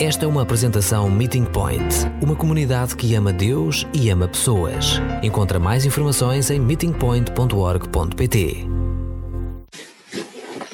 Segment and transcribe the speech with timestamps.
[0.00, 1.82] Esta é uma apresentação Meeting Point,
[2.22, 5.00] uma comunidade que ama Deus e ama pessoas.
[5.24, 8.64] Encontra mais informações em meetingpoint.org.pt.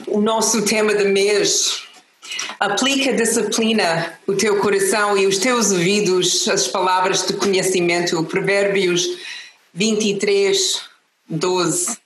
[0.09, 1.85] O nosso tema de mês
[2.61, 8.23] aplica disciplina o teu coração e os teus ouvidos as palavras de conhecimento.
[8.25, 9.07] Provérbios
[9.73, 10.83] 23,
[11.31, 12.04] 12.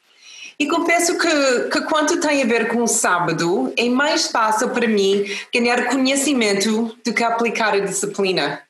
[0.60, 4.88] E confesso que, que quanto tem a ver com o sábado, é mais fácil para
[4.88, 8.60] mim ganhar conhecimento do que aplicar a disciplina.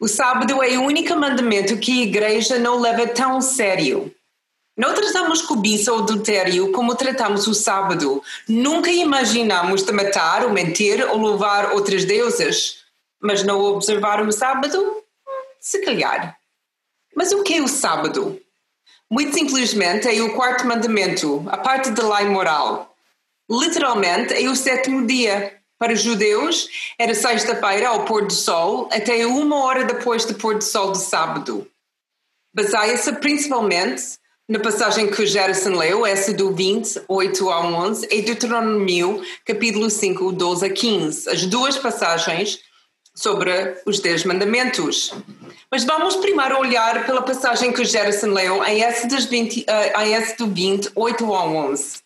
[0.00, 4.12] O sábado é o único mandamento que a igreja não leva tão sério.
[4.74, 8.22] Não tratamos cobiça ou adultério como tratamos o sábado.
[8.48, 12.78] Nunca imaginamos de matar ou mentir ou louvar outras deusas.
[13.20, 15.02] Mas não observar o sábado?
[15.60, 16.36] Se calhar.
[17.14, 18.40] Mas o que é o sábado?
[19.12, 22.96] Muito simplesmente é o quarto mandamento, a parte da lei moral.
[23.46, 25.60] Literalmente é o sétimo dia.
[25.78, 26.66] Para os judeus,
[26.98, 30.96] era sexta-feira ao pôr do sol até uma hora depois do pôr do sol do
[30.96, 31.68] sábado.
[32.54, 34.02] Baseia-se principalmente
[34.48, 40.32] na passagem que Gerson leu, essa do 20, 8 a 11, e Deuteronômio, capítulo 5,
[40.32, 41.28] 12 a 15.
[41.28, 42.60] As duas passagens
[43.14, 45.12] sobre os Dez Mandamentos.
[45.70, 50.36] Mas vamos primeiro olhar pela passagem que Gerson leu em S, 20, uh, em S
[50.36, 52.02] do 20, 8 a 11.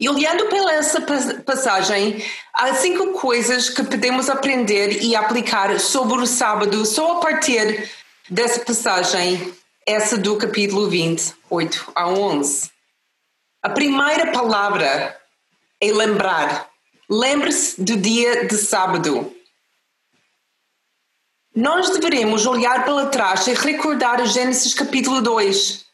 [0.00, 1.00] E olhando pela essa
[1.44, 7.88] passagem, há cinco coisas que podemos aprender e aplicar sobre o sábado só a partir
[8.28, 9.54] dessa passagem,
[9.86, 12.70] essa do capítulo 20, 8 a 11.
[13.62, 15.16] A primeira palavra
[15.80, 16.68] é lembrar.
[17.08, 19.34] Lembre-se do dia de sábado.
[21.54, 25.84] Nós deveremos olhar para trás e recordar Gênesis capítulo 2,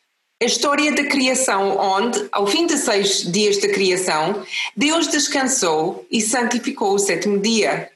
[0.42, 4.42] a história da criação, onde, ao fim de seis dias da criação,
[4.74, 7.92] Deus descansou e santificou o sétimo dia.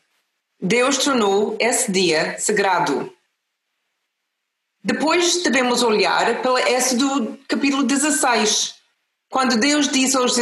[0.61, 3.11] Deus tornou esse dia sagrado.
[4.83, 8.75] Depois devemos olhar para do capítulo 16,
[9.31, 10.37] quando Deus disse aos,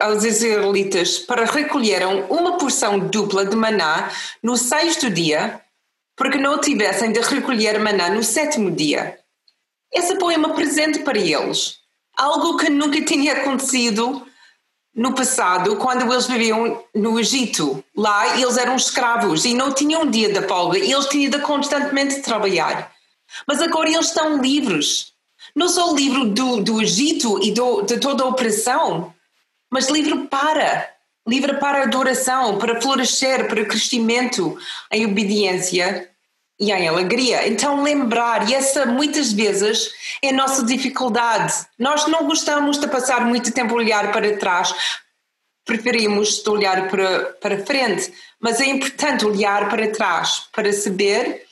[0.00, 4.10] aos israelitas para recolheram uma porção dupla de maná
[4.42, 5.61] no sexto dia
[6.22, 9.18] porque não tivessem de recolher maná no sétimo dia.
[9.92, 11.78] Esse foi um presente para eles,
[12.16, 14.24] algo que nunca tinha acontecido
[14.94, 17.84] no passado, quando eles viviam no Egito.
[17.96, 22.22] Lá eles eram escravos e não tinham um dia de folga, eles tinham de constantemente
[22.22, 22.92] trabalhar.
[23.44, 25.12] Mas agora eles estão livres.
[25.56, 29.12] Não só livre do, do Egito e do, de toda a opressão,
[29.68, 30.88] mas livre para
[31.26, 34.58] livre para adoração, para florescer, para crescimento
[34.90, 36.11] em obediência
[36.62, 37.48] e em alegria.
[37.48, 39.90] Então, lembrar, e essa muitas vezes
[40.22, 41.52] é a nossa dificuldade.
[41.76, 44.72] Nós não gostamos de passar muito tempo a olhar para trás,
[45.64, 51.44] preferimos olhar para, para frente, mas é importante olhar para trás para saber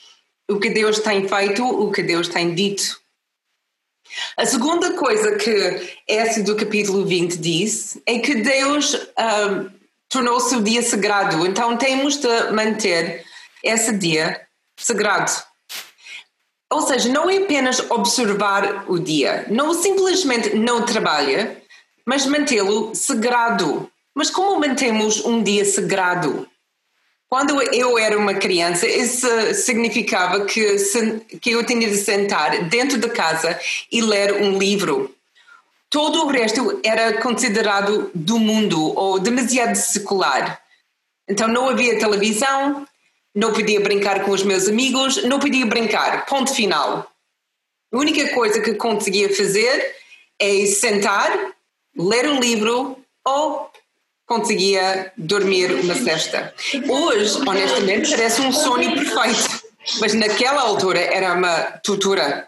[0.49, 2.97] o que Deus tem feito, o que Deus tem dito.
[4.37, 9.69] A segunda coisa que esse do capítulo 20 diz é que Deus um,
[10.07, 13.25] tornou-se o dia sagrado, então temos de manter
[13.61, 14.47] esse dia
[14.81, 15.31] sagrado.
[16.71, 21.61] Ou seja, não é apenas observar o dia, não simplesmente não trabalha,
[22.05, 23.91] mas mantê-lo sagrado.
[24.15, 26.47] Mas como mantemos um dia sagrado?
[27.29, 30.77] Quando eu era uma criança, isso significava que,
[31.39, 33.57] que eu tinha de sentar dentro da casa
[33.89, 35.15] e ler um livro.
[35.89, 40.61] Todo o resto era considerado do mundo ou demasiado secular.
[41.27, 42.85] Então não havia televisão,
[43.33, 46.25] não podia brincar com os meus amigos, não podia brincar.
[46.25, 47.09] Ponto final.
[47.93, 49.95] A única coisa que conseguia fazer
[50.39, 51.29] é sentar,
[51.97, 53.71] ler um livro ou
[54.25, 56.53] conseguia dormir uma cesta.
[56.87, 59.61] Hoje, honestamente, parece um sonho perfeito,
[59.99, 62.47] mas naquela altura era uma tortura.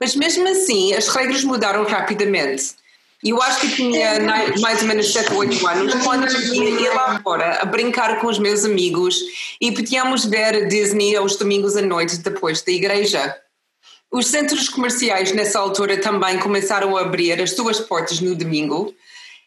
[0.00, 2.74] Mas mesmo assim, as regras mudaram rapidamente.
[3.22, 4.18] Eu acho que tinha
[4.60, 6.26] mais ou menos 7 ou 8 anos quando
[6.80, 9.20] ia lá fora a brincar com os meus amigos
[9.60, 13.36] e podíamos ver Disney aos domingos à noite depois da igreja.
[14.10, 18.94] Os centros comerciais nessa altura também começaram a abrir as suas portas no domingo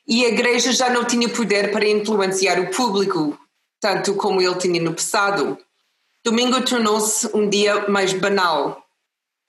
[0.08, 3.38] e a igreja já não tinha poder para influenciar o público,
[3.82, 5.58] tanto como ele tinha no passado.
[6.24, 8.86] Domingo tornou-se um dia mais banal,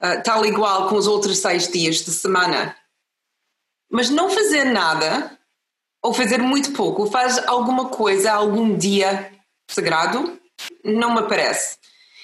[0.02, 2.74] uh, tal igual com os outros seis dias de semana.
[3.94, 5.38] Mas não fazer nada,
[6.02, 9.30] ou fazer muito pouco, faz alguma coisa algum dia
[9.70, 10.36] sagrado,
[10.84, 11.76] não me parece.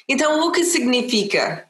[0.09, 1.69] Então, o que significa?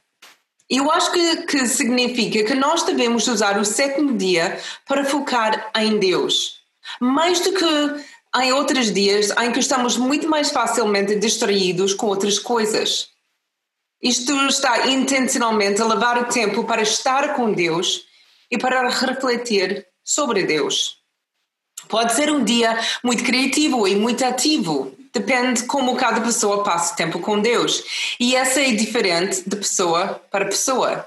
[0.71, 4.59] Eu acho que, que significa que nós devemos usar o sétimo dia
[4.89, 6.63] para focar em Deus.
[6.99, 8.03] Mais do que
[8.33, 13.11] há outros dias em que estamos muito mais facilmente distraídos com outras coisas.
[14.03, 18.09] Isto está intencionalmente a levar o tempo para estar com Deus
[18.51, 20.99] e para refletir sobre Deus.
[21.89, 27.21] Pode ser um dia muito criativo e muito ativo, depende como cada pessoa passa tempo
[27.21, 28.15] com Deus.
[28.19, 31.07] E essa é diferente de pessoa para pessoa.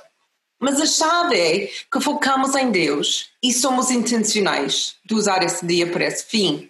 [0.60, 5.92] Mas a chave é que focamos em Deus e somos intencionais de usar esse dia
[5.92, 6.70] para esse fim.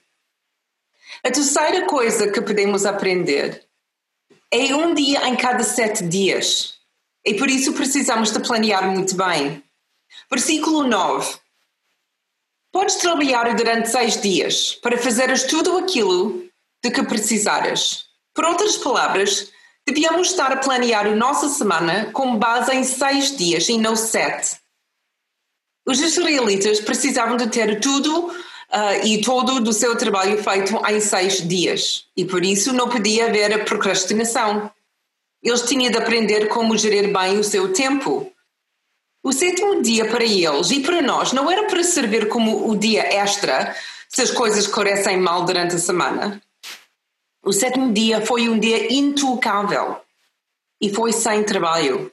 [1.24, 3.64] A terceira coisa que podemos aprender
[4.52, 6.76] é um dia em cada sete dias.
[7.26, 9.64] E por isso precisamos de planear muito bem.
[10.30, 11.43] Versículo 9.
[12.74, 16.44] Podes trabalhar durante seis dias para fazeres tudo aquilo
[16.84, 18.06] de que precisares.
[18.34, 19.52] Por outras palavras,
[19.86, 24.58] devíamos estar a planear a nossa semana com base em seis dias e não sete.
[25.86, 31.48] Os israelitas precisavam de ter tudo uh, e todo do seu trabalho feito em seis
[31.48, 34.72] dias e por isso não podia haver a procrastinação.
[35.44, 38.33] Eles tinham de aprender como gerir bem o seu tempo.
[39.24, 43.04] O sétimo dia para eles e para nós não era para servir como o dia
[43.04, 43.74] extra
[44.10, 46.42] se as coisas corressem mal durante a semana.
[47.42, 50.02] O sétimo dia foi um dia intocável
[50.82, 52.12] e foi sem trabalho.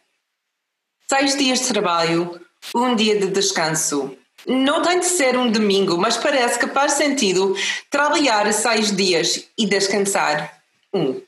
[1.09, 2.41] Seis dias de trabalho,
[2.73, 4.17] um dia de descanso.
[4.47, 7.57] Não tem de ser um domingo, mas parece que faz sentido
[7.91, 10.63] trabalhar seis dias e descansar
[10.95, 11.21] um.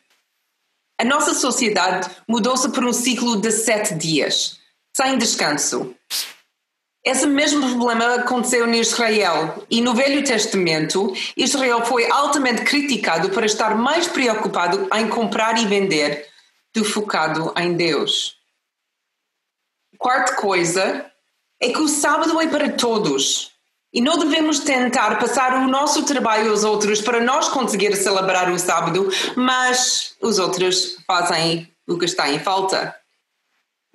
[0.97, 4.62] A nossa sociedade mudou-se para um ciclo de sete dias,
[4.95, 5.95] sem descanso.
[7.05, 13.45] Esse mesmo problema aconteceu em Israel e no Velho Testamento, Israel foi altamente criticado por
[13.45, 16.29] estar mais preocupado em comprar e vender
[16.73, 18.37] do focado em Deus.
[19.99, 21.11] Quarta coisa
[21.61, 23.51] é que o sábado é para todos
[23.93, 28.59] e não devemos tentar passar o nosso trabalho aos outros para nós conseguir celebrar o
[28.59, 33.02] sábado, mas os outros fazem o que está em falta.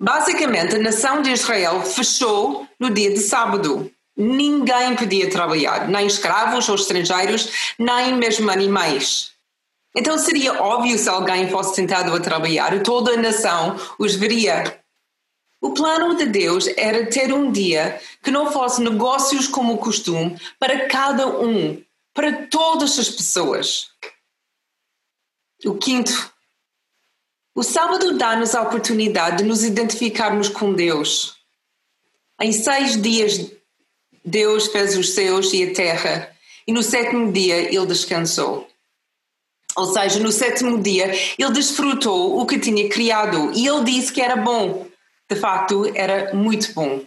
[0.00, 3.90] Basicamente, a nação de Israel fechou no dia de sábado.
[4.16, 9.32] Ninguém podia trabalhar, nem escravos ou estrangeiros, nem mesmo animais.
[9.96, 14.80] Então seria óbvio se alguém fosse tentado a trabalhar, toda a nação os veria.
[15.60, 20.40] O plano de Deus era ter um dia que não fosse negócios como o costume
[20.58, 21.82] para cada um,
[22.14, 23.90] para todas as pessoas.
[25.64, 26.32] O quinto
[27.58, 31.34] o sábado dá-nos a oportunidade de nos identificarmos com Deus.
[32.40, 33.50] Em seis dias,
[34.24, 36.30] Deus fez os céus e a terra,
[36.68, 38.68] e no sétimo dia ele descansou.
[39.74, 44.22] Ou seja, no sétimo dia ele desfrutou o que tinha criado e ele disse que
[44.22, 44.86] era bom.
[45.28, 47.00] De facto, era muito bom.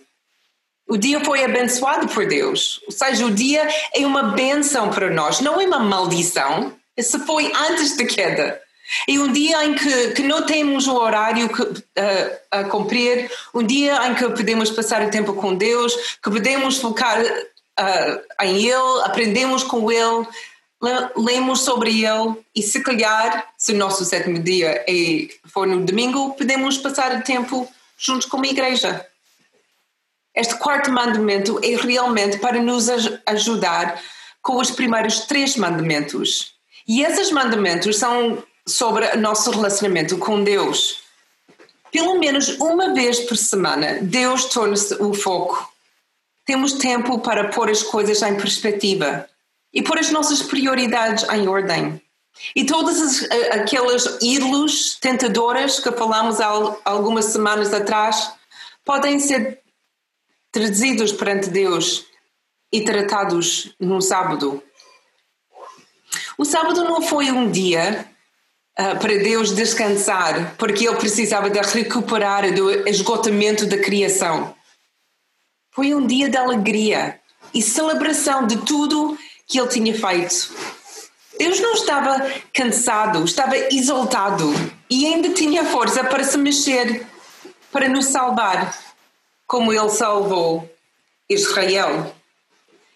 [0.85, 2.81] O dia foi abençoado por Deus.
[2.85, 6.73] Ou seja, o dia é uma benção para nós, não é uma maldição.
[6.97, 8.61] Isso foi antes da queda.
[9.07, 13.63] E um dia em que, que não temos um horário que, uh, a cumprir, um
[13.63, 19.01] dia em que podemos passar o tempo com Deus, que podemos focar uh, em Ele,
[19.03, 20.27] aprendemos com Ele,
[21.15, 26.33] lemos sobre Ele e se calhar, se o nosso sétimo dia é, for no domingo,
[26.33, 29.05] podemos passar o tempo juntos com a igreja.
[30.33, 32.87] Este quarto mandamento é realmente para nos
[33.27, 34.01] ajudar
[34.41, 36.53] com os primeiros três mandamentos.
[36.87, 41.01] E esses mandamentos são sobre o nosso relacionamento com Deus.
[41.91, 45.69] Pelo menos uma vez por semana, Deus torna-se o foco.
[46.45, 49.27] Temos tempo para pôr as coisas em perspectiva
[49.73, 52.01] e pôr as nossas prioridades em ordem.
[52.55, 56.47] E todas as, aquelas ídolos tentadoras que falamos há
[56.85, 58.31] algumas semanas atrás
[58.85, 59.59] podem ser
[60.51, 62.05] trazidos perante Deus
[62.71, 64.63] e tratados no sábado.
[66.37, 68.09] O sábado não foi um dia
[68.99, 74.53] para Deus descansar, porque ele precisava de recuperar do esgotamento da criação.
[75.71, 77.19] Foi um dia de alegria
[77.53, 80.53] e celebração de tudo que ele tinha feito.
[81.37, 84.53] Deus não estava cansado, estava exaltado
[84.89, 87.05] e ainda tinha força para se mexer,
[87.71, 88.77] para nos salvar,
[89.47, 90.69] como ele salvou
[91.29, 92.13] Israel.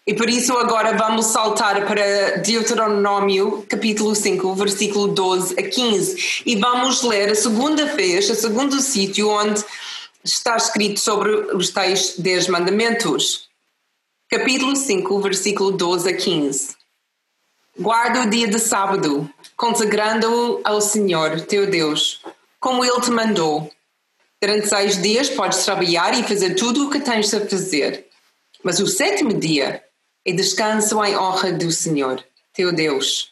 [0.08, 6.56] E por isso agora vamos saltar para Deuteronômio, capítulo 5, versículo 12 a 15, e
[6.58, 9.66] vamos ler a segunda vez, o segundo sítio onde
[10.24, 13.50] está escrito sobre os tais 10 mandamentos.
[14.30, 16.76] Capítulo 5, versículo 12 a 15.
[17.80, 22.22] Guarda o dia de sábado, consagrando-o ao Senhor, teu Deus,
[22.60, 23.72] como Ele te mandou.
[24.40, 28.06] Durante seis dias podes trabalhar e fazer tudo o que tens a fazer.
[28.64, 29.85] Mas o sétimo dia
[30.26, 32.24] e descanso em honra do Senhor.
[32.54, 33.32] teu Deus.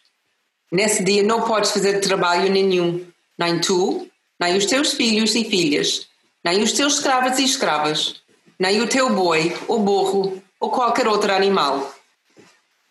[0.72, 3.06] Nesse dia não podes fazer trabalho nenhum,
[3.38, 4.08] nem tu,
[4.40, 6.08] nem os teus filhos e filhas,
[6.44, 8.22] nem os teus escravos e escravas,
[8.60, 11.94] nem o teu boi, ou burro, ou qualquer outro animal,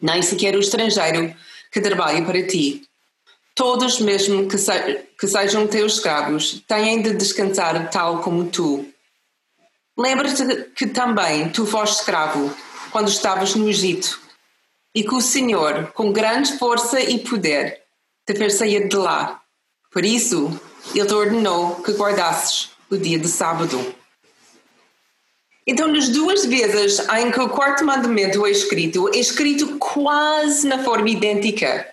[0.00, 1.34] nem sequer o estrangeiro
[1.70, 2.82] que trabalha para ti.
[3.54, 4.72] Todos, mesmo que, se,
[5.18, 8.86] que sejam teus escravos, têm de descansar tal como tu.
[9.96, 12.54] Lembra-te que também tu foste escravo
[12.92, 14.20] quando estavas no Egito
[14.94, 17.80] e que o Senhor, com grande força e poder,
[18.26, 19.40] te fez sair de lá.
[19.90, 20.60] Por isso,
[20.94, 23.94] Ele te ordenou que guardasses o dia de sábado.
[25.66, 30.82] Então, nas duas vezes em que o quarto mandamento é escrito, é escrito quase na
[30.82, 31.88] forma idêntica,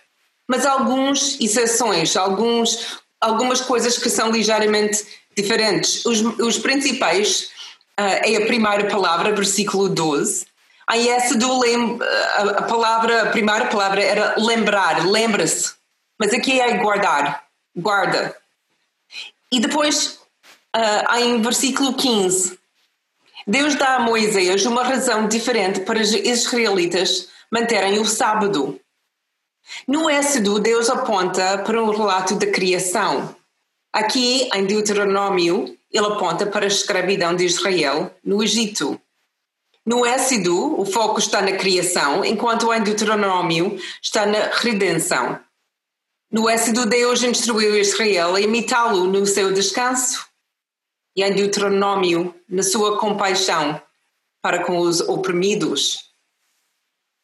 [0.48, 5.06] mas algumas exceções, alguns, algumas coisas que são ligeiramente
[5.38, 6.04] diferentes.
[6.06, 7.44] Os, os principais
[8.00, 10.49] uh, é a primeira palavra, versículo 12,
[10.90, 11.62] Aí essa do
[12.58, 15.74] a palavra, a primeira palavra era lembrar, lembra-se.
[16.18, 17.44] Mas aqui é guardar,
[17.78, 18.36] guarda.
[19.52, 20.20] E depois,
[20.76, 22.58] uh, em versículo 15,
[23.46, 28.80] Deus dá a Moisés uma razão diferente para os israelitas manterem o sábado.
[29.88, 33.36] No Êxodo, Deus aponta para um relato da criação.
[33.94, 39.00] Aqui, em Deuteronômio, ele aponta para a escravidão de Israel no Egito.
[39.90, 45.40] No Êxodo, o foco está na criação, enquanto em Deuteronômio está na redenção.
[46.32, 50.24] No Êxodo, Deus instruiu Israel a imitá-lo no seu descanso,
[51.16, 53.82] e em Deuteronômio, na sua compaixão
[54.44, 56.06] para com os oprimidos.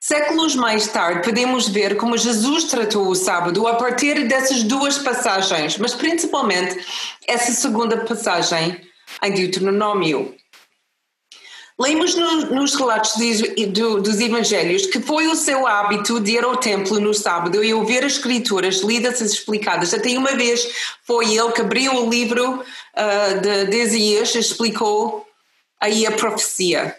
[0.02, 5.78] Séculos mais tarde, podemos ver como Jesus tratou o sábado a partir dessas duas passagens,
[5.78, 6.84] mas principalmente
[7.28, 8.82] essa segunda passagem
[9.24, 10.36] em Deuteronômio.
[11.78, 16.44] Lemos no, nos relatos de, do, dos Evangelhos que foi o seu hábito de ir
[16.44, 19.94] ao templo no sábado e ouvir as escrituras lidas e explicadas.
[19.94, 20.66] Até uma vez
[21.04, 25.28] foi ele que abriu o livro uh, de, de Isaías e explicou
[25.80, 26.96] aí a profecia.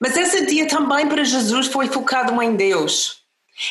[0.00, 3.20] Mas esse dia também para Jesus foi focado em Deus.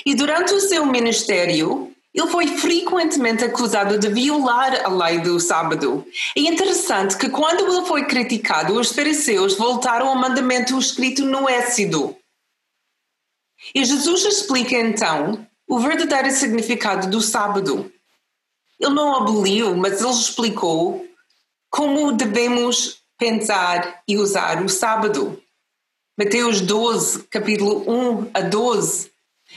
[0.06, 6.06] E durante o seu ministério, ele foi frequentemente acusado de violar a lei do sábado.
[6.36, 12.16] É interessante que quando ele foi criticado, os fariseus voltaram ao mandamento escrito no Éxodo.
[13.76, 17.92] E Jesus explica então o verdadeiro significado do sábado.
[18.80, 21.06] Ele não aboliu, mas ele explicou
[21.70, 25.40] como devemos pensar e usar o sábado.
[26.18, 29.09] Mateus 12, capítulo 1 a 12,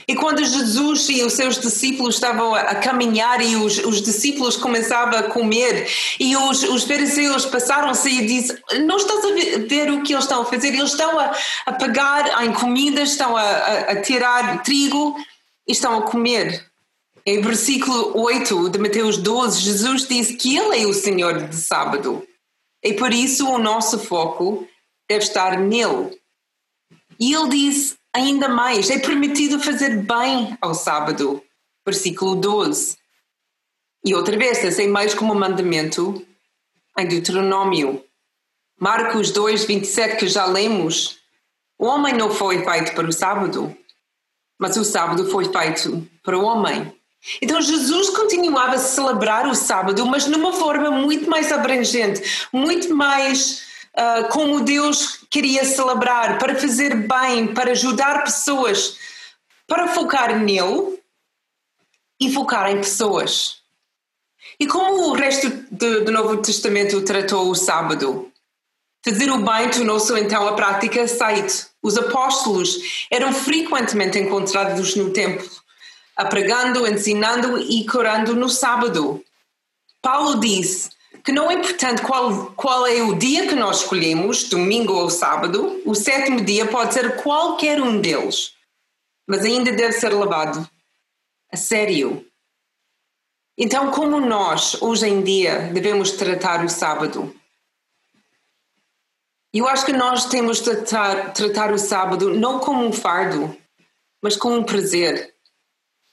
[0.07, 5.17] e quando Jesus e os seus discípulos estavam a, caminhar e os, os, discípulos começavam
[5.17, 5.87] a comer
[6.19, 10.41] e os, os fariseus passaram-se e dizem, não estás a ver, o que eles estão
[10.41, 10.69] a fazer?
[10.69, 11.33] Eles estão a,
[11.65, 15.15] a pegar em comida, estão a, a, a tirar trigo
[15.67, 16.65] e estão a comer.
[17.25, 22.27] Em versículo 8 de Mateus 12, Jesus diz que Ele é o Senhor de sábado.
[22.83, 24.67] E por isso o nosso foco
[25.07, 26.19] deve estar nele.
[27.17, 31.41] E Ele diz Ainda mais, é permitido fazer bem ao sábado.
[31.85, 32.97] Versículo 12.
[34.05, 36.25] E outra vez, assim mais como mandamento
[36.97, 38.03] em Deuteronômio.
[38.79, 41.17] Marcos 2, 27, que já lemos.
[41.79, 43.75] O homem não foi feito para o sábado,
[44.59, 46.93] mas o sábado foi feito para o homem.
[47.41, 53.72] Então Jesus continuava a celebrar o sábado, mas numa forma muito mais abrangente, muito mais
[53.97, 58.97] uh, como Deus queria celebrar, para fazer bem, para ajudar pessoas,
[59.67, 60.99] para focar nele
[62.19, 63.61] e focar em pessoas.
[64.59, 68.31] E como o resto do, do Novo Testamento tratou o sábado?
[69.03, 71.67] Fazer o bem tornou-se então a prática aceite.
[71.81, 75.49] Os apóstolos eram frequentemente encontrados no templo,
[76.29, 79.21] pregando, ensinando e curando no sábado.
[80.01, 80.89] Paulo disse:
[81.23, 85.81] que não é importante qual, qual é o dia que nós escolhemos, domingo ou sábado,
[85.85, 88.53] o sétimo dia pode ser qualquer um deles,
[89.27, 90.67] mas ainda deve ser levado
[91.51, 92.25] a sério.
[93.57, 97.33] Então, como nós, hoje em dia, devemos tratar o sábado?
[99.53, 103.55] Eu acho que nós temos de tratar, tratar o sábado não como um fardo,
[104.21, 105.35] mas como um prazer.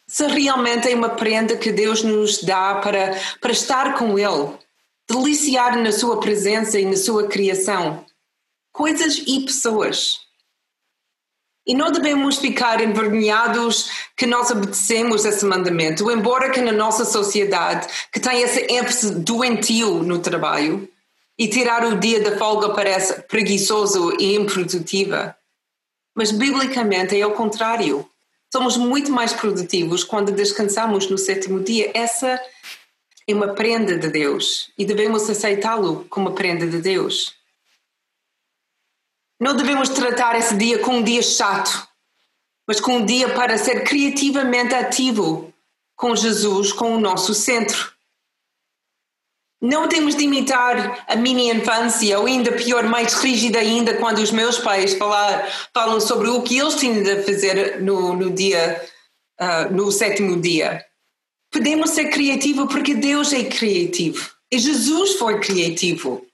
[0.06, 4.58] Se realmente é uma prenda que Deus nos dá para, para estar com Ele
[5.10, 8.04] deliciar na sua presença e na sua criação,
[8.72, 10.20] coisas e pessoas.
[11.66, 17.86] E não devemos ficar envergonhados que nós obedecemos esse mandamento, embora que na nossa sociedade,
[18.12, 20.88] que tem esse ênfase doentio no trabalho,
[21.38, 25.34] e tirar o dia da folga parece preguiçoso e improdutiva.
[26.14, 28.06] Mas biblicamente é o contrário.
[28.52, 31.90] somos muito mais produtivos quando descansamos no sétimo dia.
[31.94, 32.38] Essa
[33.30, 37.34] é uma prenda de Deus e devemos aceitá-lo como prenda de Deus.
[39.40, 41.88] Não devemos tratar esse dia como um dia chato,
[42.66, 45.52] mas como um dia para ser criativamente ativo
[45.96, 47.92] com Jesus como o nosso centro.
[49.60, 54.30] Não temos de imitar a minha infância, ou ainda pior, mais rígida ainda, quando os
[54.30, 58.82] meus pais falar, falam sobre o que eles tinham de fazer no, no dia,
[59.38, 60.82] uh, no sétimo dia.
[61.50, 66.26] Podemos ser criativos porque Deus é criativo e Jesus foi criativo.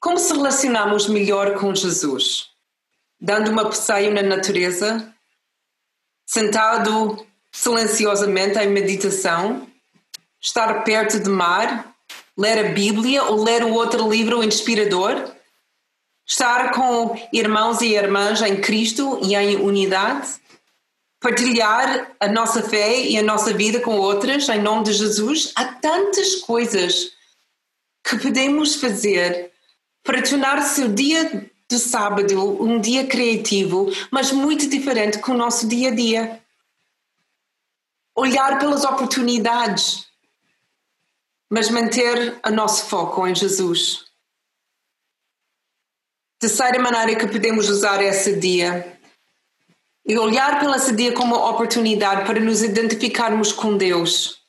[0.00, 2.50] Como se relacionamos melhor com Jesus?
[3.20, 5.14] Dando uma passeio na natureza?
[6.26, 9.70] Sentado silenciosamente em meditação?
[10.42, 11.94] estar perto de mar,
[12.36, 15.30] ler a Bíblia ou ler um outro livro inspirador,
[16.26, 20.28] estar com irmãos e irmãs em Cristo e em unidade,
[21.22, 25.52] partilhar a nossa fé e a nossa vida com outras em nome de Jesus.
[25.54, 27.12] Há tantas coisas
[28.04, 29.52] que podemos fazer
[30.02, 35.36] para tornar o seu dia de sábado um dia criativo, mas muito diferente com o
[35.36, 36.42] nosso dia a dia.
[38.14, 40.12] Olhar pelas oportunidades
[41.52, 44.06] mas manter o nosso foco em Jesus.
[46.38, 48.91] Terceira maneira que podemos usar esse dia
[50.04, 54.40] e olhar pela esse dia como uma oportunidade para nos identificarmos com Deus.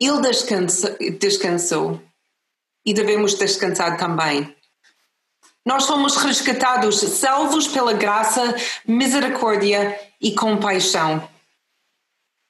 [0.00, 2.00] Ele descansa, descansou
[2.84, 4.54] e devemos descansar também.
[5.64, 8.54] Nós fomos resgatados, salvos pela graça,
[8.86, 11.28] misericórdia e compaixão.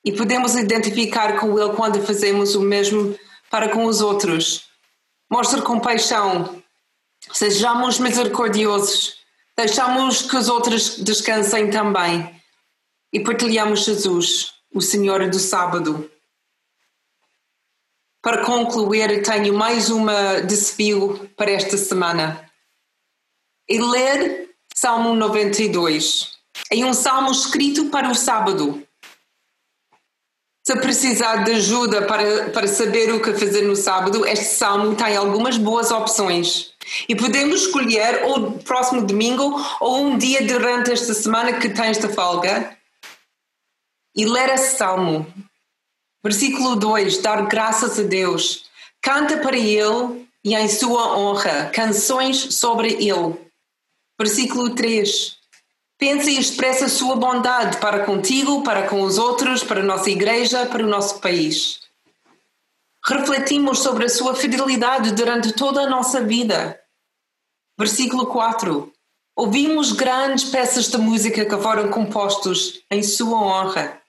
[0.04, 3.18] E podemos identificar com Ele quando fazemos o mesmo
[3.50, 4.68] para com os outros.
[5.30, 6.62] Mostre compaixão.
[7.32, 9.17] Sejamos misericordiosos.
[9.58, 12.32] Deixamos que os outros descansem também.
[13.12, 16.08] E partilhamos Jesus, o Senhor do sábado.
[18.22, 22.48] Para concluir, tenho mais uma desafio para esta semana.
[23.68, 26.38] E ler Salmo 92.
[26.70, 28.86] É um salmo escrito para o sábado.
[30.64, 35.16] Se precisar de ajuda para, para saber o que fazer no sábado, este salmo tem
[35.16, 36.77] algumas boas opções.
[37.08, 42.08] E podemos escolher ou próximo domingo ou um dia durante esta semana que tens de
[42.08, 42.76] folga
[44.14, 45.26] e ler esse salmo.
[46.22, 48.68] Versículo 2: Dar graças a Deus.
[49.00, 53.36] Canta para Ele e em sua honra canções sobre Ele.
[54.18, 55.38] Versículo 3:
[55.98, 60.10] Pensa e expressa a sua bondade para contigo, para com os outros, para a nossa
[60.10, 61.77] igreja, para o nosso país.
[63.08, 66.78] Refletimos sobre a sua fidelidade durante toda a nossa vida.
[67.78, 68.92] Versículo 4.
[69.34, 74.02] Ouvimos grandes peças de música que foram compostos em sua honra.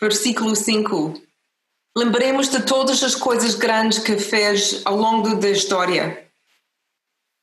[0.00, 1.20] Versículo 5.
[1.94, 6.32] Lembremos de todas as coisas grandes que fez ao longo da história.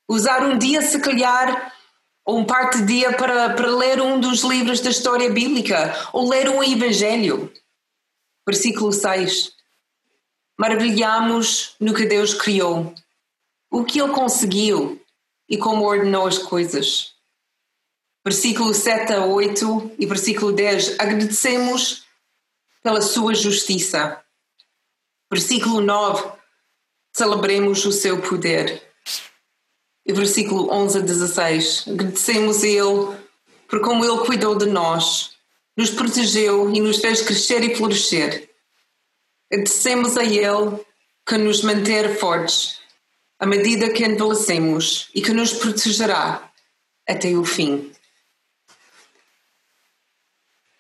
[0.10, 1.72] Usar um dia, se calhar,
[2.26, 6.28] ou um parte de dia para, para ler um dos livros da história bíblica, ou
[6.28, 7.54] ler um Evangelho.
[8.48, 9.61] Versículo 6.
[10.62, 12.94] Maravilhamos no que Deus criou,
[13.72, 15.02] o que Ele conseguiu
[15.50, 17.16] e como ordenou as coisas.
[18.24, 21.00] Versículo 7 a 8 e versículo 10.
[21.00, 22.06] Agradecemos
[22.84, 24.24] pela Sua justiça.
[25.32, 26.32] Versículo 9.
[27.12, 28.88] Celebremos o seu poder
[30.06, 31.86] e versículo 11 a 16.
[31.88, 33.18] Agradecemos a Ele
[33.68, 35.32] por como Ele cuidou de nós,
[35.76, 38.51] nos protegeu e nos fez crescer e florescer.
[39.52, 40.80] Agradecemos a Ele
[41.28, 42.80] que nos manter fortes
[43.38, 46.50] à medida que envelhecemos e que nos protegerá
[47.08, 47.92] até o fim.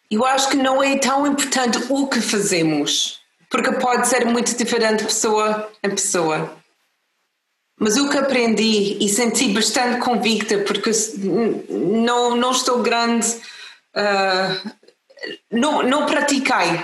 [0.09, 5.05] Eu acho que não é tão importante o que fazemos, porque pode ser muito diferente
[5.05, 6.55] pessoa em pessoa.
[7.79, 10.91] Mas o que aprendi e senti bastante convicta, porque
[11.69, 13.27] não, não estou grande,
[13.95, 14.71] uh,
[15.49, 16.83] não, não pratiquei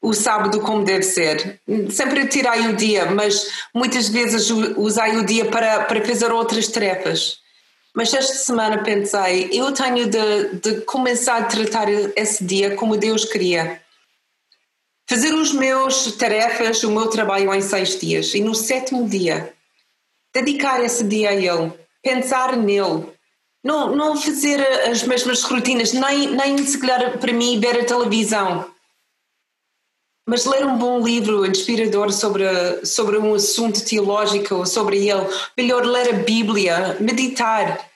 [0.00, 1.60] o sábado como deve ser.
[1.90, 7.38] Sempre tirei o dia, mas muitas vezes usei o dia para, para fazer outras tarefas.
[7.94, 13.24] Mas esta semana pensei, eu tenho de, de começar a tratar esse dia como Deus
[13.24, 13.80] queria.
[15.08, 18.34] Fazer os meus tarefas, o meu trabalho em seis dias.
[18.34, 19.52] E no sétimo dia
[20.34, 23.06] dedicar esse dia a ele, pensar nele,
[23.64, 28.70] não, não fazer as mesmas rotinas, nem, nem se calhar para mim ver a televisão,
[30.28, 32.44] mas ler um bom livro inspirador sobre,
[32.84, 37.90] sobre um assunto teológico ou sobre ele, melhor ler a Bíblia, meditar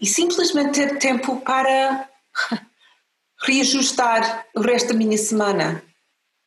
[0.00, 2.08] e simplesmente ter tempo para
[3.42, 5.84] reajustar o resto da minha semana,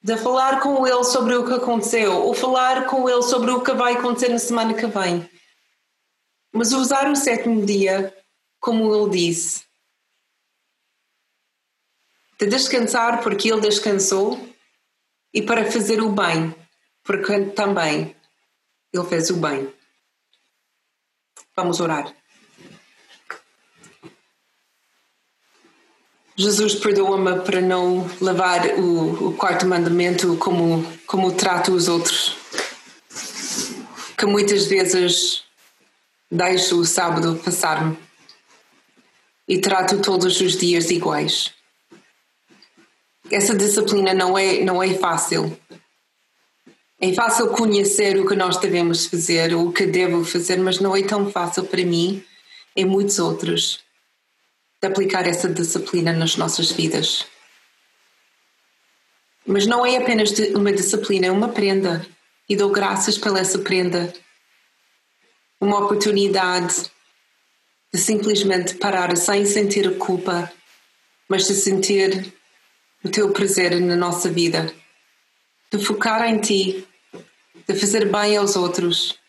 [0.01, 3.73] de falar com ele sobre o que aconteceu, ou falar com ele sobre o que
[3.73, 5.29] vai acontecer na semana que vem.
[6.51, 8.12] Mas usar o sétimo dia,
[8.59, 9.62] como ele disse,
[12.39, 14.51] de descansar porque ele descansou
[15.34, 16.56] e para fazer o bem,
[17.04, 18.15] porque também
[18.93, 19.74] ele fez o bem.
[21.56, 22.13] Vamos orar.
[26.36, 32.36] Jesus perdoa-me para não levar o, o, quarto mandamento como, como trato os outros.
[34.17, 35.43] Que muitas vezes
[36.32, 37.98] deixo o sábado passar-me
[39.48, 41.52] e trato todos os dias iguais.
[43.34, 45.58] Essa disciplina não é, não é fácil.
[47.02, 51.02] É fácil conhecer o que nós devemos fazer, o que devo fazer, mas não é
[51.02, 52.24] tão fácil para mim
[52.76, 53.84] e muitos outros
[54.82, 57.26] de aplicar essa disciplina nas nossas vidas.
[59.46, 62.06] Mas não é apenas uma disciplina, é uma prenda.
[62.48, 64.13] E dou graças pela essa prenda.
[65.60, 66.91] Uma oportunidade
[67.93, 70.52] de simplesmente parar sem sentir culpa,
[71.28, 72.34] mas de sentir
[73.03, 74.73] o teu prazer na nossa vida.
[75.71, 76.87] De focar em ti,
[77.67, 79.19] de fazer bem aos outros,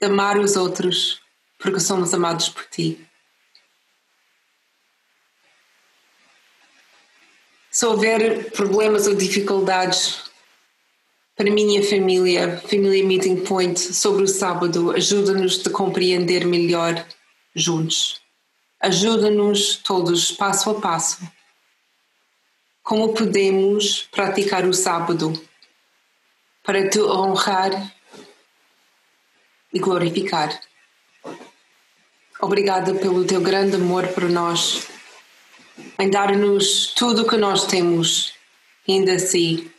[0.00, 1.20] de amar os outros,
[1.58, 3.06] porque somos amados por ti.
[7.74, 10.22] se houver problemas ou dificuldades
[11.36, 17.04] para a minha família, Família Meeting Point, sobre o sábado, ajuda-nos a compreender melhor
[17.52, 18.20] juntos.
[18.80, 21.18] Ajuda-nos todos, passo a passo,
[22.84, 25.32] como podemos praticar o sábado
[26.62, 27.92] para te honrar
[29.72, 30.60] e glorificar.
[32.40, 34.86] Obrigada pelo teu grande amor por nós
[35.98, 38.34] em dar-nos tudo o que nós temos,
[38.86, 39.70] ainda assim,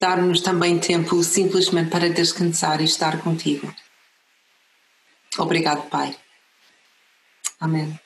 [0.00, 3.72] dar-nos também tempo simplesmente para descansar e estar contigo.
[5.38, 6.16] Obrigado, Pai.
[7.60, 8.00] Amém.